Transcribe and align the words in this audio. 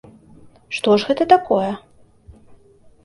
Што 0.77 0.95
ж 1.03 1.09
гэта 1.09 1.23
такое? 1.35 1.69